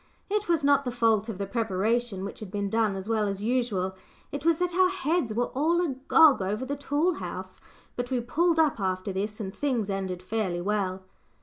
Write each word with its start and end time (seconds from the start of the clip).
It 0.31 0.49
was 0.49 0.63
not 0.63 0.83
the 0.83 0.89
fault 0.89 1.29
of 1.29 1.37
the 1.37 1.45
preparation 1.45 2.25
which 2.25 2.39
had 2.39 2.49
been 2.49 2.71
done 2.71 2.95
as 2.95 3.07
well 3.07 3.27
as 3.27 3.43
usual 3.43 3.93
it 4.31 4.43
was 4.43 4.57
that 4.57 4.73
our 4.73 4.89
heads 4.89 5.31
were 5.31 5.51
all 5.53 5.79
agog 5.79 6.41
over 6.41 6.65
the 6.65 6.75
tool 6.75 7.13
house! 7.13 7.61
But 7.95 8.09
we 8.09 8.19
pulled 8.19 8.57
up 8.57 8.79
after 8.79 9.13
this, 9.13 9.39
and 9.39 9.53
things 9.53 9.91
ended 9.91 10.23
fairly 10.23 10.59
well. 10.59 11.03